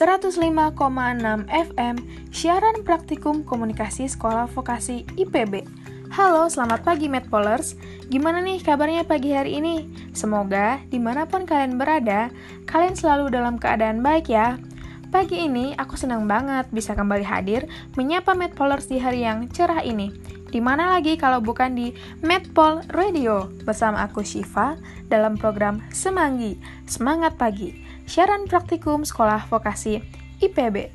105,6 0.00 0.72
FM 1.52 1.96
Siaran 2.32 2.88
Praktikum 2.88 3.44
Komunikasi 3.44 4.08
Sekolah 4.08 4.48
Vokasi 4.48 5.04
IPB 5.20 5.68
Halo, 6.16 6.48
selamat 6.48 6.88
pagi 6.88 7.04
Medpolers 7.04 7.76
Gimana 8.08 8.40
nih 8.40 8.64
kabarnya 8.64 9.04
pagi 9.04 9.36
hari 9.36 9.60
ini? 9.60 9.92
Semoga 10.16 10.80
di 10.88 10.96
mana 10.96 11.28
pun 11.28 11.44
kalian 11.44 11.76
berada, 11.76 12.32
kalian 12.64 12.96
selalu 12.96 13.28
dalam 13.28 13.60
keadaan 13.60 14.00
baik 14.00 14.32
ya. 14.32 14.56
Pagi 15.12 15.36
ini 15.36 15.76
aku 15.76 16.00
senang 16.00 16.24
banget 16.24 16.72
bisa 16.72 16.96
kembali 16.96 17.26
hadir 17.28 17.68
menyapa 18.00 18.32
Medpolers 18.32 18.88
di 18.88 18.96
hari 18.96 19.28
yang 19.28 19.52
cerah 19.52 19.84
ini. 19.84 20.16
Di 20.48 20.64
mana 20.64 20.96
lagi 20.96 21.20
kalau 21.20 21.44
bukan 21.44 21.76
di 21.76 21.92
Medpol 22.24 22.80
Radio? 22.88 23.52
Bersama 23.68 24.08
aku 24.08 24.24
Shiva 24.24 24.80
dalam 25.12 25.36
program 25.36 25.84
Semanggi, 25.92 26.56
Semangat 26.88 27.36
Pagi, 27.36 27.89
siaran 28.10 28.50
praktikum 28.50 29.06
sekolah 29.06 29.46
vokasi 29.46 30.02
IPB. 30.42 30.90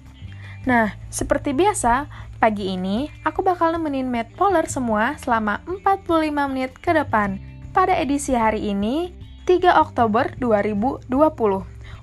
Nah, 0.67 0.99
seperti 1.07 1.55
biasa, 1.55 2.11
pagi 2.43 2.75
ini 2.75 3.07
aku 3.23 3.39
bakal 3.39 3.71
nemenin 3.71 4.11
Medpoler 4.11 4.67
semua 4.67 5.15
selama 5.15 5.63
45 5.63 6.51
menit 6.51 6.75
ke 6.75 6.91
depan 6.91 7.39
pada 7.71 7.95
edisi 7.95 8.35
hari 8.35 8.75
ini 8.75 9.15
3 9.47 9.79
Oktober 9.79 10.35
2020. 10.43 11.07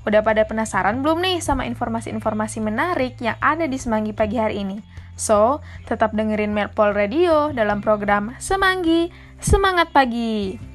Udah 0.03 0.23
pada 0.25 0.43
penasaran 0.49 1.05
belum 1.05 1.21
nih 1.21 1.39
sama 1.45 1.69
informasi-informasi 1.69 2.59
menarik 2.65 3.21
yang 3.21 3.37
ada 3.39 3.69
di 3.69 3.77
Semanggi 3.77 4.17
pagi 4.17 4.41
hari 4.41 4.65
ini? 4.65 4.79
So, 5.15 5.61
tetap 5.87 6.17
dengerin 6.17 6.57
Melpol 6.57 6.97
Radio 6.97 7.53
dalam 7.53 7.85
program 7.85 8.35
Semanggi, 8.41 9.13
Semangat 9.39 9.93
Pagi. 9.93 10.72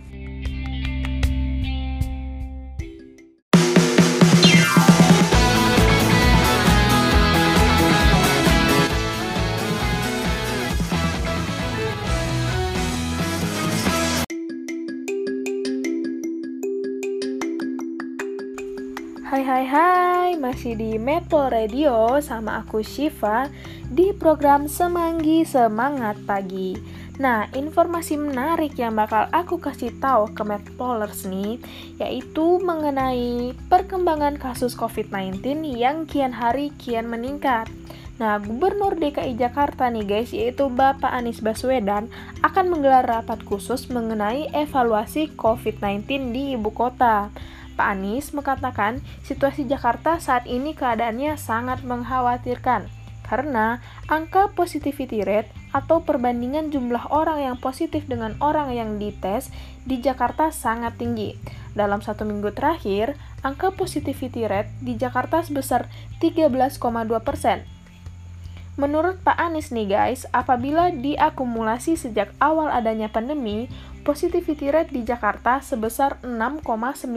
Hai 19.67 20.39
masih 20.39 20.79
di 20.79 20.95
Metro 20.95 21.51
Radio 21.51 22.23
sama 22.23 22.63
aku 22.63 22.79
Shiva 22.87 23.51
di 23.91 24.15
program 24.15 24.71
Semanggi 24.71 25.43
Semangat 25.43 26.15
Pagi. 26.23 26.79
Nah, 27.19 27.51
informasi 27.51 28.15
menarik 28.15 28.79
yang 28.79 28.95
bakal 28.95 29.27
aku 29.27 29.59
kasih 29.59 29.91
tahu 29.99 30.31
ke 30.31 30.39
Medpolers 30.47 31.27
nih, 31.27 31.59
yaitu 31.99 32.63
mengenai 32.63 33.51
perkembangan 33.67 34.39
kasus 34.39 34.71
COVID-19 34.79 35.43
yang 35.75 36.07
kian 36.07 36.31
hari 36.31 36.71
kian 36.79 37.11
meningkat. 37.11 37.67
Nah, 38.23 38.39
Gubernur 38.39 38.95
DKI 38.95 39.35
Jakarta 39.35 39.91
nih 39.91 40.07
guys, 40.07 40.31
yaitu 40.31 40.71
Bapak 40.71 41.11
Anies 41.11 41.43
Baswedan, 41.43 42.07
akan 42.39 42.71
menggelar 42.71 43.03
rapat 43.03 43.43
khusus 43.43 43.91
mengenai 43.91 44.47
evaluasi 44.55 45.35
COVID-19 45.35 46.31
di 46.31 46.56
ibu 46.56 46.72
kota. 46.72 47.35
Pak 47.77 47.93
Anies 47.93 48.33
mengatakan 48.33 49.05
situasi 49.21 49.69
Jakarta 49.69 50.17
saat 50.17 50.49
ini 50.49 50.73
keadaannya 50.73 51.38
sangat 51.38 51.85
mengkhawatirkan 51.85 52.89
karena 53.27 53.83
angka 54.07 54.55
positivity 54.55 55.21
rate 55.21 55.51
atau 55.75 56.01
perbandingan 56.01 56.71
jumlah 56.71 57.11
orang 57.11 57.43
yang 57.43 57.57
positif 57.59 58.07
dengan 58.07 58.33
orang 58.39 58.71
yang 58.71 58.95
dites 58.97 59.51
di 59.83 59.99
Jakarta 59.99 60.49
sangat 60.49 60.95
tinggi. 60.95 61.35
Dalam 61.75 62.01
satu 62.01 62.23
minggu 62.23 62.55
terakhir, 62.55 63.19
angka 63.43 63.75
positivity 63.75 64.47
rate 64.47 64.71
di 64.81 64.95
Jakarta 64.97 65.44
sebesar 65.44 65.91
13,2 66.23 66.81
persen. 67.21 67.76
Menurut 68.77 69.17
Pak 69.25 69.41
Anies 69.41 69.73
nih 69.73 69.89
guys, 69.89 70.29
apabila 70.29 70.93
diakumulasi 70.93 71.97
sejak 71.97 72.29
awal 72.38 72.69
adanya 72.69 73.09
pandemi, 73.09 73.65
positivity 74.05 74.69
rate 74.69 74.93
di 74.93 75.01
Jakarta 75.01 75.65
sebesar 75.65 76.21
6,9%. 76.21 77.09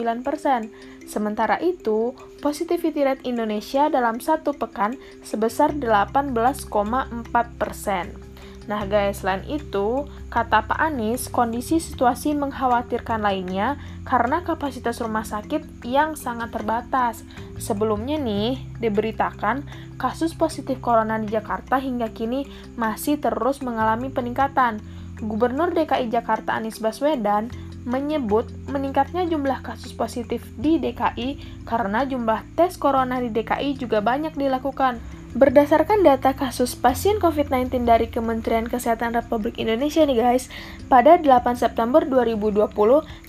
Sementara 1.04 1.60
itu, 1.60 2.16
positivity 2.40 3.04
rate 3.04 3.28
Indonesia 3.28 3.92
dalam 3.92 4.24
satu 4.24 4.56
pekan 4.56 4.96
sebesar 5.20 5.76
18,4%. 5.76 8.29
Nah 8.68 8.84
guys, 8.84 9.24
selain 9.24 9.40
itu, 9.48 10.04
kata 10.28 10.68
Pak 10.68 10.76
Anies, 10.76 11.32
kondisi 11.32 11.80
situasi 11.80 12.36
mengkhawatirkan 12.36 13.24
lainnya 13.24 13.80
karena 14.04 14.44
kapasitas 14.44 15.00
rumah 15.00 15.24
sakit 15.24 15.84
yang 15.86 16.12
sangat 16.12 16.52
terbatas. 16.52 17.24
Sebelumnya 17.56 18.20
nih, 18.20 18.60
diberitakan 18.78 19.64
kasus 19.96 20.36
positif 20.36 20.80
corona 20.84 21.16
di 21.16 21.32
Jakarta 21.32 21.80
hingga 21.80 22.12
kini 22.12 22.44
masih 22.76 23.16
terus 23.16 23.64
mengalami 23.64 24.12
peningkatan. 24.12 24.80
Gubernur 25.20 25.72
DKI 25.76 26.08
Jakarta 26.08 26.56
Anies 26.56 26.80
Baswedan 26.80 27.52
menyebut 27.84 28.44
meningkatnya 28.68 29.24
jumlah 29.24 29.64
kasus 29.64 29.96
positif 29.96 30.44
di 30.60 30.76
DKI 30.76 31.64
karena 31.64 32.04
jumlah 32.04 32.44
tes 32.52 32.76
corona 32.76 33.20
di 33.20 33.32
DKI 33.32 33.76
juga 33.80 34.04
banyak 34.04 34.36
dilakukan. 34.36 35.00
Berdasarkan 35.30 36.02
data 36.02 36.34
kasus 36.34 36.74
pasien 36.74 37.22
COVID-19 37.22 37.86
dari 37.86 38.10
Kementerian 38.10 38.66
Kesehatan 38.66 39.14
Republik 39.14 39.62
Indonesia 39.62 40.02
nih 40.02 40.18
guys, 40.18 40.50
pada 40.90 41.22
8 41.22 41.54
September 41.54 42.02
2020 42.02 42.66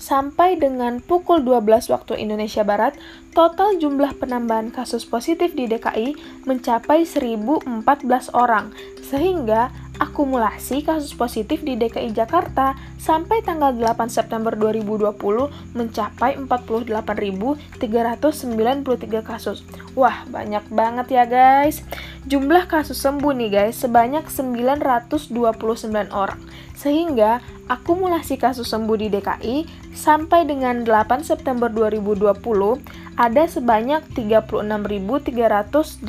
sampai 0.02 0.58
dengan 0.58 0.98
pukul 0.98 1.46
12 1.46 1.94
waktu 1.94 2.18
Indonesia 2.18 2.66
Barat, 2.66 2.98
total 3.38 3.78
jumlah 3.78 4.18
penambahan 4.18 4.74
kasus 4.74 5.06
positif 5.06 5.54
di 5.54 5.70
DKI 5.70 6.18
mencapai 6.42 7.06
1014 7.06 7.70
orang, 8.34 8.74
sehingga 8.98 9.70
akumulasi 10.02 10.82
kasus 10.82 11.14
positif 11.14 11.62
di 11.62 11.78
DKI 11.78 12.10
Jakarta 12.10 12.74
sampai 12.98 13.38
tanggal 13.46 13.70
8 13.70 14.10
September 14.10 14.50
2020 14.58 15.14
mencapai 15.78 16.34
48.393 16.42 19.22
kasus. 19.22 19.62
Wah, 19.94 20.26
banyak 20.26 20.66
banget 20.74 21.06
ya 21.14 21.22
guys. 21.22 21.86
Jumlah 22.26 22.66
kasus 22.66 22.98
sembuh 22.98 23.30
nih 23.30 23.50
guys 23.54 23.78
sebanyak 23.78 24.26
929 24.26 25.30
orang. 26.10 26.42
Sehingga 26.74 27.38
akumulasi 27.70 28.42
kasus 28.42 28.74
sembuh 28.74 28.98
di 28.98 29.06
DKI 29.06 29.86
sampai 29.94 30.50
dengan 30.50 30.82
8 30.82 31.22
September 31.22 31.70
2020 31.70 32.42
ada 33.14 33.46
sebanyak 33.46 34.02
36.383 34.18 36.02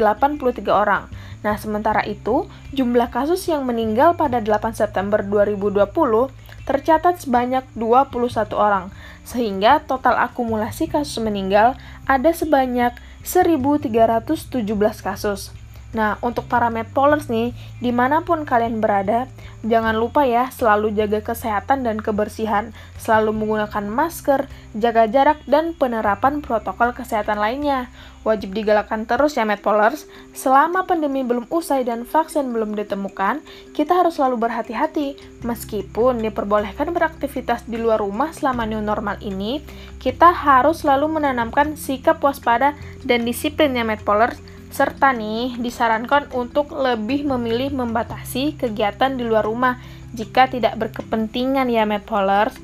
orang. 0.74 1.06
Nah, 1.44 1.60
sementara 1.60 2.02
itu, 2.08 2.48
jumlah 2.72 3.12
kasus 3.12 3.44
yang 3.52 3.68
meninggal 3.68 4.16
pada 4.16 4.40
8 4.40 4.74
September 4.74 5.20
2020 5.20 6.32
tercatat 6.64 7.20
sebanyak 7.20 7.68
21 7.76 8.56
orang, 8.56 8.88
sehingga 9.28 9.84
total 9.84 10.16
akumulasi 10.24 10.88
kasus 10.88 11.20
meninggal 11.20 11.76
ada 12.08 12.32
sebanyak 12.32 12.96
1.317 13.28 14.64
kasus. 15.04 15.52
Nah, 15.94 16.18
untuk 16.26 16.50
para 16.50 16.74
medpolers 16.74 17.30
nih, 17.30 17.54
di 17.78 17.94
mana 17.94 18.26
pun 18.26 18.50
kalian 18.50 18.82
berada, 18.82 19.30
jangan 19.62 19.94
lupa 19.94 20.26
ya 20.26 20.50
selalu 20.50 20.90
jaga 20.98 21.22
kesehatan 21.22 21.86
dan 21.86 22.02
kebersihan, 22.02 22.74
selalu 22.98 23.30
menggunakan 23.30 23.86
masker, 23.86 24.50
jaga 24.74 25.06
jarak, 25.06 25.40
dan 25.46 25.78
penerapan 25.78 26.42
protokol 26.42 26.98
kesehatan 26.98 27.38
lainnya. 27.38 27.94
Wajib 28.26 28.58
digalakkan 28.58 29.06
terus 29.06 29.38
ya 29.38 29.46
medpolers, 29.46 30.10
selama 30.34 30.90
pandemi 30.90 31.22
belum 31.22 31.46
usai 31.54 31.86
dan 31.86 32.10
vaksin 32.10 32.50
belum 32.50 32.74
ditemukan, 32.74 33.46
kita 33.78 33.94
harus 33.94 34.18
selalu 34.18 34.50
berhati-hati. 34.50 35.14
Meskipun 35.46 36.26
diperbolehkan 36.26 36.90
beraktivitas 36.90 37.70
di 37.70 37.78
luar 37.78 38.02
rumah 38.02 38.34
selama 38.34 38.66
new 38.66 38.82
normal 38.82 39.22
ini, 39.22 39.62
kita 40.02 40.34
harus 40.34 40.82
selalu 40.82 41.22
menanamkan 41.22 41.78
sikap 41.78 42.18
waspada 42.26 42.74
dan 43.06 43.28
disiplin 43.28 43.78
ya 43.78 43.86
medpolers, 43.86 44.40
serta 44.74 45.14
nih 45.14 45.62
disarankan 45.62 46.34
untuk 46.34 46.74
lebih 46.74 47.30
memilih 47.30 47.70
membatasi 47.78 48.58
kegiatan 48.58 49.14
di 49.14 49.22
luar 49.22 49.46
rumah 49.46 49.78
jika 50.18 50.50
tidak 50.50 50.74
berkepentingan 50.82 51.70
ya 51.70 51.86
Medpolers. 51.86 52.58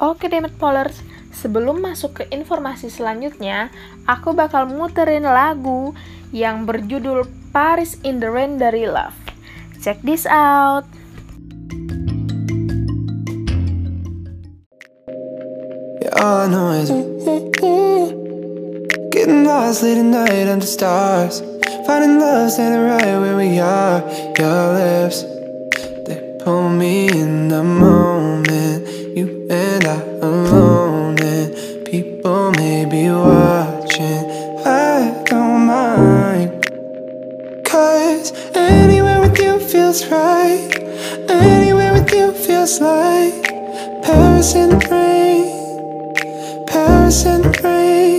Oke 0.00 0.32
deh 0.32 0.40
Medpolers, 0.40 1.04
sebelum 1.36 1.84
masuk 1.84 2.24
ke 2.24 2.24
informasi 2.32 2.88
selanjutnya, 2.88 3.68
aku 4.08 4.32
bakal 4.32 4.64
muterin 4.72 5.28
lagu 5.28 5.92
yang 6.32 6.64
berjudul 6.64 7.28
Paris 7.52 8.00
in 8.08 8.24
the 8.24 8.32
Rain 8.32 8.56
dari 8.56 8.88
Love. 8.88 9.16
Check 9.84 10.00
this 10.00 10.24
out. 10.24 10.88
Yeah, 16.00 16.48
Getting 19.30 19.44
lost 19.44 19.84
late 19.84 19.96
at 19.96 20.04
night 20.04 20.48
under 20.48 20.66
stars 20.66 21.38
Finding 21.86 22.18
love 22.18 22.50
standing 22.50 22.80
right 22.80 23.16
where 23.20 23.36
we 23.36 23.60
are 23.60 24.00
Your 24.36 24.74
lips, 24.74 25.22
they 26.04 26.36
pull 26.40 26.68
me 26.68 27.08
in 27.08 27.46
the 27.46 27.62
moment 27.62 28.88
You 29.16 29.46
and 29.48 29.84
I 29.84 30.00
alone 30.20 31.16
and 31.22 31.86
people 31.86 32.50
may 32.56 32.86
be 32.86 33.08
watching 33.08 34.24
I 34.66 35.22
don't 35.26 35.64
mind 35.64 36.64
Cause 37.64 38.32
anywhere 38.56 39.20
with 39.20 39.38
you 39.38 39.60
feels 39.60 40.04
right. 40.08 40.74
Anywhere 41.28 41.92
with 41.92 42.12
you 42.12 42.32
feels 42.32 42.80
like 42.80 43.44
Paris 44.02 44.56
in 44.56 44.70
the 44.70 44.88
rain. 44.90 46.66
Paris 46.66 47.24
in 47.26 47.42
the 47.42 47.60
rain. 47.62 48.09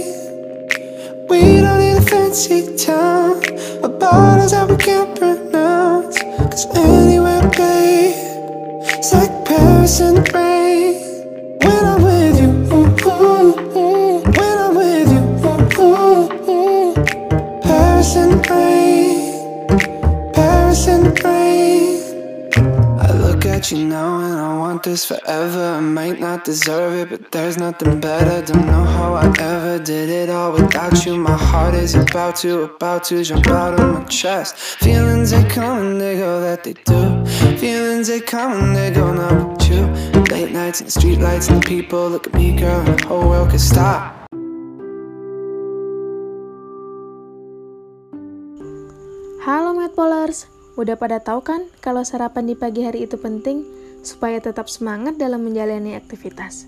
Fancy 2.32 2.78
town. 2.78 3.44
A 3.84 3.90
bottles 3.90 4.52
that 4.52 4.70
we 4.70 4.78
can't 4.78 5.18
pronounce. 5.18 6.18
Cause 6.18 6.66
anywhere, 6.78 7.42
babe, 7.58 8.16
it's 8.98 9.12
like 9.14 9.46
Paris 9.46 9.98
the 10.00 10.14
rain. 10.34 10.94
When 11.60 11.86
I'm 11.92 12.02
with 12.02 12.40
you, 12.42 12.52
ooh, 12.72 12.88
ooh, 13.06 13.52
ooh. 13.76 14.22
when 14.22 14.58
I'm 14.64 14.76
with 14.76 15.12
you, 15.12 15.24
ooh, 15.50 15.84
ooh, 15.84 16.32
ooh. 16.50 16.94
Paris 17.64 18.14
the 18.14 18.26
rain, 18.50 20.32
Paris 20.34 20.86
the 20.86 21.22
rain. 21.26 22.01
You 23.72 23.86
now 23.86 24.20
and 24.20 24.34
I 24.34 24.58
want 24.58 24.84
this 24.84 25.06
forever. 25.06 25.76
I 25.78 25.80
might 25.80 26.20
not 26.20 26.44
deserve 26.44 26.94
it, 26.94 27.10
but 27.10 27.32
there's 27.32 27.58
nothing 27.58 28.02
better. 28.02 28.46
Don't 28.46 28.66
know 28.66 28.84
how 28.84 29.14
I 29.14 29.28
ever 29.40 29.80
did 29.82 30.10
it 30.10 30.30
all 30.30 30.52
without 30.52 31.06
you. 31.06 31.16
My 31.16 31.38
heart 31.38 31.74
is 31.76 31.96
about 31.96 32.36
to, 32.38 32.64
about 32.64 33.06
to 33.06 33.24
jump 33.24 33.48
out 33.48 33.80
of 33.80 33.94
my 33.94 34.04
chest. 34.06 34.58
Feelings 34.58 35.32
they 35.32 35.46
come 35.46 35.78
and 35.78 36.02
they 36.02 36.18
go, 36.18 36.42
that 36.42 36.66
they 36.66 36.74
do. 36.74 37.26
Feelings 37.56 38.10
they 38.10 38.20
come 38.20 38.52
and 38.62 38.76
they 38.76 38.92
go, 38.92 39.14
not 39.14 39.60
with 39.60 39.70
you. 39.70 39.86
Late 40.36 40.52
nights 40.52 40.82
and 40.82 40.88
the 40.88 40.92
street 40.92 41.20
lights 41.20 41.48
and 41.48 41.64
the 41.64 41.66
people 41.66 42.10
look 42.10 42.28
at 42.28 42.34
me, 42.34 42.54
girl, 42.58 42.82
and 42.82 43.00
the 43.00 43.08
whole 43.08 43.30
world 43.30 43.52
could 43.52 43.62
stop. 43.62 44.18
Halo 49.46 49.74
Medpolers, 49.74 50.48
udah 50.80 50.96
pada 50.96 51.20
tahu 51.20 51.44
kan 51.44 51.68
kalau 51.84 52.06
sarapan 52.06 52.48
di 52.48 52.56
pagi 52.56 52.86
hari 52.86 53.04
itu 53.10 53.20
penting 53.20 53.68
supaya 54.02 54.42
tetap 54.42 54.72
semangat 54.72 55.20
dalam 55.20 55.44
menjalani 55.44 55.98
aktivitas. 55.98 56.68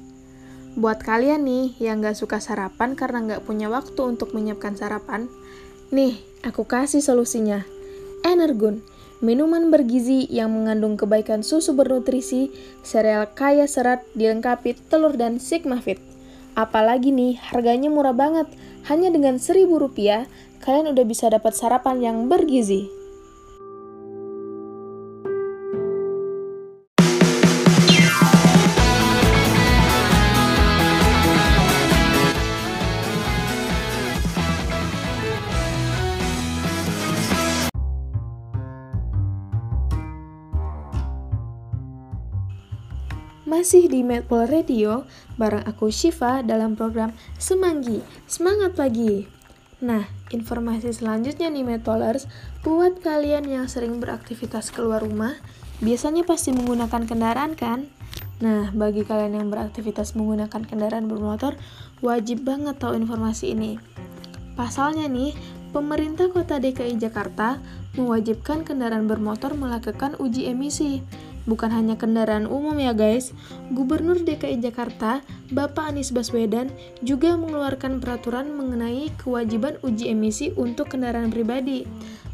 Buat 0.74 1.06
kalian 1.06 1.46
nih 1.46 1.78
yang 1.78 2.02
gak 2.02 2.18
suka 2.18 2.42
sarapan 2.42 2.98
karena 2.98 3.38
gak 3.38 3.46
punya 3.46 3.70
waktu 3.70 4.02
untuk 4.10 4.34
menyiapkan 4.34 4.74
sarapan, 4.74 5.30
nih 5.94 6.18
aku 6.42 6.66
kasih 6.66 7.02
solusinya. 7.02 7.62
Energun, 8.26 8.82
minuman 9.22 9.70
bergizi 9.70 10.26
yang 10.34 10.50
mengandung 10.50 10.98
kebaikan 10.98 11.46
susu 11.46 11.78
bernutrisi, 11.78 12.50
sereal 12.82 13.30
kaya 13.38 13.70
serat 13.70 14.02
dilengkapi 14.18 14.74
telur 14.90 15.14
dan 15.14 15.38
Sigma 15.38 15.78
Fit. 15.78 16.02
Apalagi 16.58 17.14
nih, 17.14 17.38
harganya 17.38 17.90
murah 17.94 18.14
banget. 18.14 18.46
Hanya 18.90 19.10
dengan 19.10 19.38
seribu 19.38 19.78
rupiah, 19.78 20.26
kalian 20.62 20.94
udah 20.94 21.06
bisa 21.06 21.30
dapat 21.30 21.54
sarapan 21.54 22.02
yang 22.02 22.18
bergizi. 22.30 23.03
Masih 43.44 43.92
di 43.92 44.08
Medpol 44.08 44.48
Radio, 44.48 45.04
bareng 45.36 45.68
aku 45.68 45.92
Shiva 45.92 46.40
dalam 46.48 46.80
program 46.80 47.12
Semanggi, 47.36 48.00
Semangat 48.24 48.80
Pagi. 48.80 49.28
Nah, 49.84 50.08
informasi 50.32 50.96
selanjutnya 50.96 51.52
nih 51.52 51.68
Medpolers, 51.68 52.24
buat 52.64 53.04
kalian 53.04 53.44
yang 53.44 53.68
sering 53.68 54.00
beraktivitas 54.00 54.72
keluar 54.72 55.04
rumah, 55.04 55.36
biasanya 55.84 56.24
pasti 56.24 56.56
menggunakan 56.56 57.04
kendaraan 57.04 57.60
kan? 57.60 57.92
Nah, 58.40 58.72
bagi 58.72 59.04
kalian 59.04 59.36
yang 59.36 59.52
beraktivitas 59.52 60.16
menggunakan 60.16 60.64
kendaraan 60.64 61.12
bermotor, 61.12 61.60
wajib 62.00 62.48
banget 62.48 62.80
tahu 62.80 62.96
informasi 62.96 63.60
ini. 63.60 63.76
Pasalnya 64.56 65.12
nih, 65.12 65.36
pemerintah 65.76 66.32
kota 66.32 66.64
DKI 66.64 66.96
Jakarta 66.96 67.60
mewajibkan 68.00 68.64
kendaraan 68.64 69.04
bermotor 69.04 69.52
melakukan 69.52 70.16
uji 70.16 70.48
emisi. 70.48 71.04
Bukan 71.44 71.70
hanya 71.76 72.00
kendaraan 72.00 72.48
umum 72.48 72.76
ya 72.80 72.96
guys, 72.96 73.36
Gubernur 73.76 74.20
DKI 74.24 74.64
Jakarta, 74.64 75.20
Bapak 75.52 75.92
Anies 75.92 76.16
Baswedan, 76.16 76.72
juga 77.04 77.36
mengeluarkan 77.36 78.00
peraturan 78.00 78.56
mengenai 78.56 79.12
kewajiban 79.20 79.76
uji 79.84 80.12
emisi 80.16 80.56
untuk 80.56 80.96
kendaraan 80.96 81.30
pribadi. 81.30 81.84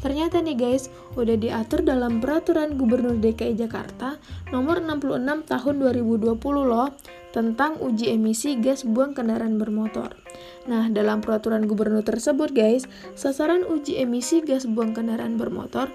Ternyata 0.00 0.40
nih 0.40 0.56
guys, 0.56 0.88
udah 1.18 1.36
diatur 1.36 1.82
dalam 1.82 2.22
peraturan 2.22 2.78
Gubernur 2.78 3.18
DKI 3.18 3.58
Jakarta 3.58 4.16
nomor 4.54 4.80
66 4.80 5.44
tahun 5.44 5.74
2020 5.76 6.38
loh, 6.70 6.88
tentang 7.30 7.78
uji 7.78 8.10
emisi 8.10 8.58
gas 8.58 8.82
buang 8.82 9.14
kendaraan 9.14 9.58
bermotor. 9.58 10.18
Nah, 10.66 10.90
dalam 10.90 11.22
peraturan 11.22 11.64
gubernur 11.64 12.02
tersebut 12.04 12.52
guys, 12.52 12.84
sasaran 13.14 13.64
uji 13.64 14.02
emisi 14.02 14.42
gas 14.42 14.66
buang 14.66 14.92
kendaraan 14.92 15.38
bermotor 15.38 15.88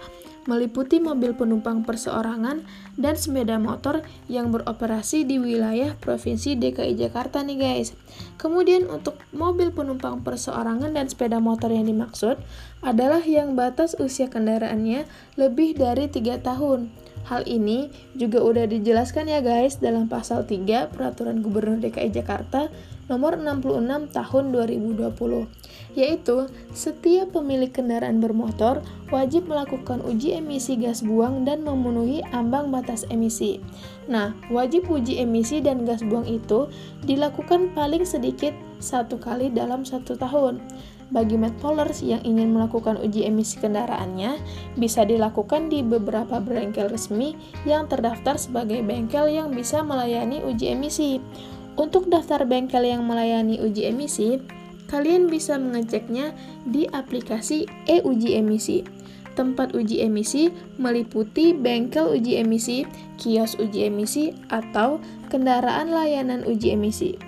meliputi 0.46 1.02
mobil 1.02 1.34
penumpang 1.34 1.82
perseorangan 1.86 2.66
dan 2.96 3.14
sepeda 3.18 3.58
motor 3.58 4.06
yang 4.30 4.54
beroperasi 4.54 5.26
di 5.26 5.42
wilayah 5.42 5.98
Provinsi 5.98 6.58
DKI 6.58 6.94
Jakarta 6.98 7.42
nih 7.42 7.58
guys. 7.58 7.98
Kemudian 8.38 8.88
untuk 8.88 9.18
mobil 9.34 9.74
penumpang 9.74 10.22
perseorangan 10.22 10.94
dan 10.94 11.06
sepeda 11.10 11.42
motor 11.42 11.74
yang 11.74 11.90
dimaksud 11.90 12.38
adalah 12.86 13.22
yang 13.26 13.58
batas 13.58 13.98
usia 13.98 14.30
kendaraannya 14.30 15.10
lebih 15.38 15.76
dari 15.76 16.08
3 16.08 16.42
tahun. 16.42 16.94
Hal 17.26 17.42
ini 17.50 17.90
juga 18.14 18.46
udah 18.46 18.70
dijelaskan 18.70 19.26
ya 19.26 19.42
guys 19.42 19.82
dalam 19.82 20.06
pasal 20.06 20.46
3 20.46 20.94
Peraturan 20.94 21.42
Gubernur 21.42 21.82
DKI 21.82 22.14
Jakarta 22.14 22.70
nomor 23.06 23.38
66 23.38 24.14
tahun 24.14 24.44
2020, 24.50 25.46
yaitu 25.94 26.50
setiap 26.74 27.38
pemilik 27.38 27.70
kendaraan 27.70 28.18
bermotor 28.18 28.82
wajib 29.14 29.46
melakukan 29.46 30.02
uji 30.02 30.38
emisi 30.38 30.74
gas 30.78 31.06
buang 31.06 31.46
dan 31.46 31.62
memenuhi 31.62 32.26
ambang 32.34 32.74
batas 32.74 33.06
emisi. 33.14 33.62
Nah, 34.10 34.34
wajib 34.50 34.90
uji 34.90 35.22
emisi 35.22 35.62
dan 35.62 35.86
gas 35.86 36.02
buang 36.02 36.26
itu 36.26 36.70
dilakukan 37.06 37.74
paling 37.78 38.06
sedikit 38.06 38.54
satu 38.82 39.22
kali 39.22 39.54
dalam 39.54 39.86
satu 39.86 40.18
tahun. 40.18 40.62
Bagi 41.14 41.38
medpolers 41.38 42.02
yang 42.02 42.26
ingin 42.26 42.50
melakukan 42.50 42.98
uji 42.98 43.30
emisi 43.30 43.62
kendaraannya, 43.62 44.42
bisa 44.74 45.06
dilakukan 45.06 45.70
di 45.70 45.86
beberapa 45.86 46.42
bengkel 46.42 46.90
resmi 46.90 47.38
yang 47.62 47.86
terdaftar 47.86 48.42
sebagai 48.42 48.82
bengkel 48.82 49.30
yang 49.30 49.54
bisa 49.54 49.86
melayani 49.86 50.42
uji 50.42 50.74
emisi. 50.74 51.22
Untuk 51.78 52.10
daftar 52.10 52.50
bengkel 52.50 52.90
yang 52.90 53.06
melayani 53.06 53.62
uji 53.62 53.86
emisi, 53.86 54.42
kalian 54.90 55.30
bisa 55.30 55.62
mengeceknya 55.62 56.34
di 56.66 56.90
aplikasi 56.90 57.70
e-uji 57.86 58.42
emisi. 58.42 58.82
Tempat 59.36 59.76
uji 59.76 60.00
emisi 60.02 60.48
meliputi 60.80 61.52
bengkel 61.52 62.18
uji 62.18 62.40
emisi, 62.40 62.88
kios 63.20 63.60
uji 63.62 63.92
emisi, 63.92 64.32
atau 64.48 65.04
kendaraan 65.28 65.92
layanan 65.92 66.48
uji 66.48 66.74
emisi. 66.74 67.20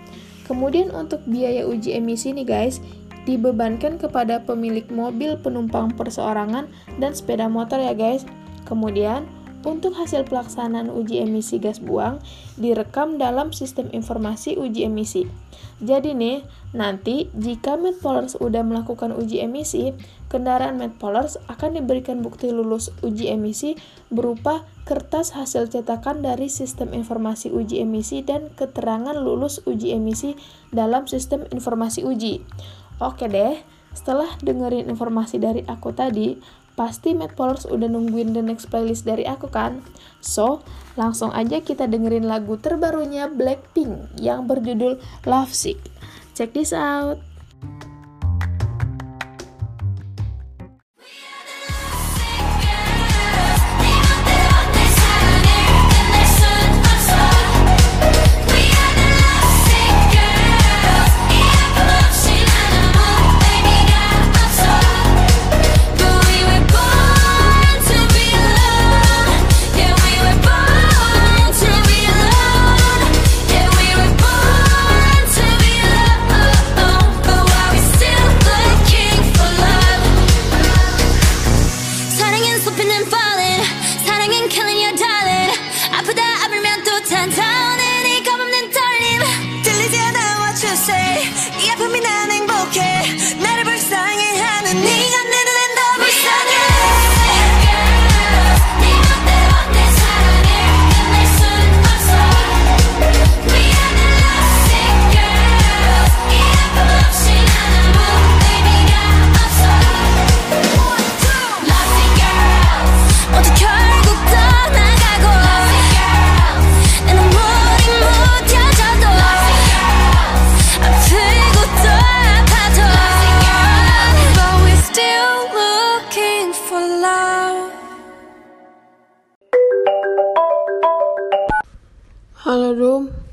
Kemudian 0.48 0.96
untuk 0.96 1.20
biaya 1.28 1.68
uji 1.68 2.00
emisi 2.00 2.32
nih 2.32 2.48
guys, 2.48 2.80
dibebankan 3.28 4.00
kepada 4.00 4.42
pemilik 4.48 4.88
mobil 4.88 5.36
penumpang 5.36 5.92
perseorangan 5.94 6.72
dan 6.98 7.12
sepeda 7.12 7.52
motor 7.52 7.84
ya 7.84 7.92
guys. 7.92 8.24
Kemudian 8.64 9.28
untuk 9.68 10.00
hasil 10.00 10.24
pelaksanaan 10.24 10.88
uji 10.88 11.20
emisi 11.20 11.60
gas 11.60 11.84
buang 11.84 12.24
direkam 12.56 13.20
dalam 13.20 13.52
sistem 13.52 13.92
informasi 13.92 14.56
uji 14.56 14.88
emisi. 14.88 15.28
Jadi 15.84 16.16
nih, 16.16 16.42
nanti 16.72 17.28
jika 17.36 17.76
Medpolers 17.76 18.40
udah 18.40 18.64
melakukan 18.64 19.12
uji 19.14 19.44
emisi, 19.44 19.92
kendaraan 20.32 20.80
Medpolers 20.80 21.36
akan 21.52 21.78
diberikan 21.78 22.24
bukti 22.24 22.50
lulus 22.50 22.90
uji 23.04 23.30
emisi 23.30 23.76
berupa 24.08 24.64
kertas 24.88 25.36
hasil 25.36 25.68
cetakan 25.68 26.24
dari 26.24 26.48
sistem 26.48 26.96
informasi 26.96 27.52
uji 27.52 27.84
emisi 27.84 28.24
dan 28.24 28.48
keterangan 28.56 29.20
lulus 29.20 29.60
uji 29.68 29.94
emisi 29.94 30.40
dalam 30.72 31.06
sistem 31.12 31.44
informasi 31.52 32.08
uji. 32.08 32.40
Oke 32.98 33.30
deh, 33.30 33.62
setelah 33.94 34.30
dengerin 34.42 34.90
informasi 34.90 35.38
dari 35.38 35.62
aku 35.66 35.94
tadi, 35.94 36.38
Pasti 36.78 37.18
Medpolers 37.18 37.66
udah 37.66 37.90
nungguin 37.90 38.38
the 38.38 38.44
next 38.46 38.70
playlist 38.70 39.10
dari 39.10 39.26
aku 39.26 39.50
kan? 39.50 39.82
So, 40.22 40.62
langsung 40.94 41.34
aja 41.34 41.58
kita 41.58 41.90
dengerin 41.90 42.30
lagu 42.30 42.54
terbarunya 42.62 43.26
Blackpink 43.26 44.22
yang 44.22 44.46
berjudul 44.46 45.02
Love 45.26 45.58
Sick. 45.58 45.82
Check 46.38 46.54
this 46.54 46.70
out! 46.70 47.27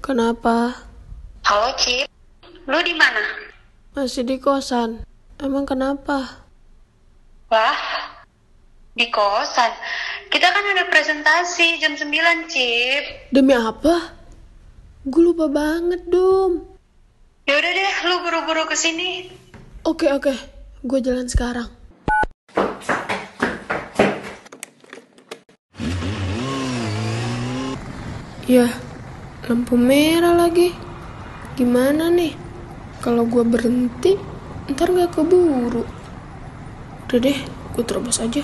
Kenapa? 0.04 0.84
Halo, 1.46 1.70
Cip. 1.78 2.11
Lu 2.66 2.78
di 2.82 2.92
mana? 2.92 3.23
Masih 3.94 4.26
di 4.26 4.37
kosan. 4.42 5.06
Emang 5.38 5.62
kenapa? 5.62 6.44
Wah, 7.49 7.80
di 8.99 9.06
kosan. 9.14 9.70
Kita 10.28 10.50
kan 10.50 10.64
ada 10.75 10.90
presentasi 10.90 11.78
jam 11.78 11.94
9, 11.94 12.50
Cip. 12.50 13.30
Demi 13.30 13.54
apa? 13.54 14.12
Gue 15.06 15.30
lupa 15.30 15.46
banget, 15.46 16.02
Dom. 16.11 16.66
Ya 17.46 17.54
udah 17.61 17.73
deh, 17.73 17.94
lu 18.11 18.16
buru-buru 18.26 18.66
ke 18.66 18.75
sini. 18.75 19.30
Oke, 19.87 20.11
oke. 20.11 20.34
Gue 20.82 20.99
jalan 20.99 21.30
sekarang. 21.30 21.70
Ya, 28.44 28.68
lampu 29.44 29.76
merah 29.76 30.32
lagi. 30.32 30.72
Gimana 31.54 32.08
nih? 32.08 32.32
Kalau 33.04 33.28
gue 33.28 33.44
berhenti, 33.44 34.16
ntar 34.72 34.88
gak 34.88 35.12
keburu. 35.12 35.84
Udah 37.04 37.18
deh, 37.20 37.38
gue 37.76 37.84
terobos 37.84 38.18
aja. 38.24 38.40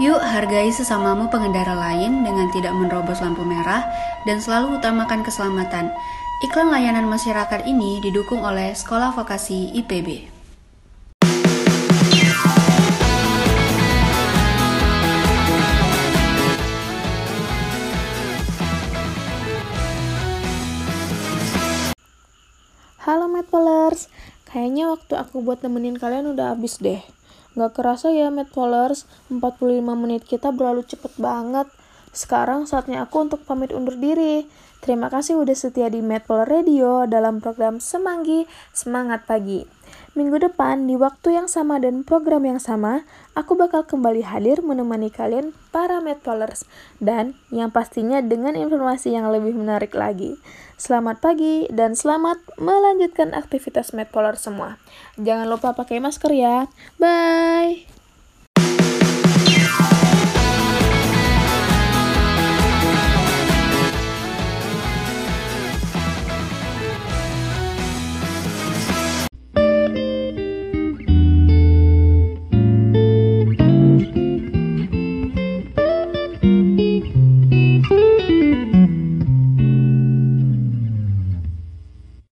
Yuk 0.00 0.20
hargai 0.20 0.74
sesamamu 0.74 1.30
pengendara 1.30 1.76
lain 1.76 2.26
dengan 2.26 2.50
tidak 2.50 2.74
menerobos 2.74 3.22
lampu 3.22 3.46
merah 3.46 3.84
dan 4.26 4.40
selalu 4.40 4.80
utamakan 4.80 5.22
keselamatan. 5.22 5.92
Iklan 6.42 6.72
layanan 6.72 7.06
masyarakat 7.06 7.62
ini 7.68 8.02
didukung 8.02 8.42
oleh 8.42 8.74
Sekolah 8.74 9.14
Vokasi 9.14 9.70
IPB. 9.76 10.33
Halo 23.04 23.28
Medpolers, 23.28 24.08
kayaknya 24.48 24.88
waktu 24.88 25.20
aku 25.20 25.44
buat 25.44 25.60
nemenin 25.60 26.00
kalian 26.00 26.24
udah 26.24 26.56
habis 26.56 26.80
deh. 26.80 27.04
Gak 27.52 27.76
kerasa 27.76 28.08
ya 28.08 28.32
Medpolers, 28.32 29.04
45 29.28 29.60
menit 29.92 30.24
kita 30.24 30.48
berlalu 30.56 30.88
cepet 30.88 31.12
banget. 31.20 31.68
Sekarang 32.16 32.64
saatnya 32.64 33.04
aku 33.04 33.28
untuk 33.28 33.44
pamit 33.44 33.76
undur 33.76 33.92
diri. 34.00 34.48
Terima 34.80 35.12
kasih 35.12 35.36
udah 35.36 35.52
setia 35.52 35.92
di 35.92 36.00
Medpoler 36.00 36.48
Radio 36.48 37.04
dalam 37.04 37.44
program 37.44 37.76
Semanggi 37.76 38.48
Semangat 38.72 39.28
Pagi. 39.28 39.68
Minggu 40.14 40.38
depan 40.38 40.86
di 40.86 40.94
waktu 40.94 41.34
yang 41.34 41.50
sama 41.50 41.82
dan 41.82 42.06
program 42.06 42.46
yang 42.46 42.62
sama, 42.62 43.02
aku 43.34 43.58
bakal 43.58 43.82
kembali 43.82 44.22
hadir 44.22 44.62
menemani 44.62 45.10
kalian 45.10 45.50
para 45.74 45.98
Medpolers 45.98 46.70
dan 47.02 47.34
yang 47.50 47.74
pastinya 47.74 48.22
dengan 48.22 48.54
informasi 48.54 49.10
yang 49.10 49.26
lebih 49.26 49.58
menarik 49.58 49.90
lagi. 49.90 50.38
Selamat 50.78 51.18
pagi 51.18 51.66
dan 51.66 51.98
selamat 51.98 52.38
melanjutkan 52.62 53.34
aktivitas 53.34 53.90
Medpoler 53.90 54.38
semua. 54.38 54.78
Jangan 55.18 55.50
lupa 55.50 55.74
pakai 55.74 55.98
masker 55.98 56.30
ya. 56.30 56.70
Bye. 57.02 57.93